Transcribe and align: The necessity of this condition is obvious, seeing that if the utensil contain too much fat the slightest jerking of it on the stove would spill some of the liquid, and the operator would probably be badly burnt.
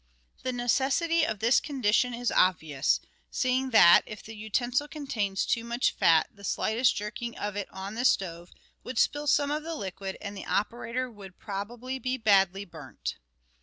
The 0.41 0.51
necessity 0.51 1.27
of 1.27 1.37
this 1.37 1.59
condition 1.59 2.11
is 2.15 2.31
obvious, 2.31 3.01
seeing 3.29 3.69
that 3.69 4.01
if 4.07 4.23
the 4.23 4.35
utensil 4.35 4.87
contain 4.87 5.35
too 5.35 5.63
much 5.63 5.91
fat 5.91 6.27
the 6.33 6.43
slightest 6.43 6.95
jerking 6.95 7.37
of 7.37 7.55
it 7.55 7.69
on 7.71 7.93
the 7.93 8.03
stove 8.03 8.49
would 8.83 8.97
spill 8.97 9.27
some 9.27 9.51
of 9.51 9.61
the 9.61 9.75
liquid, 9.75 10.17
and 10.19 10.35
the 10.35 10.47
operator 10.47 11.07
would 11.11 11.37
probably 11.37 11.99
be 11.99 12.17
badly 12.17 12.65
burnt. 12.65 13.17